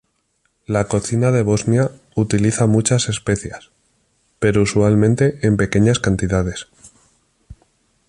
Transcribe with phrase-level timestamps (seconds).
[0.65, 3.69] La cocina de Bosnia utiliza muchas especias,
[4.39, 6.69] pero usualmente en pequeñas cantidades.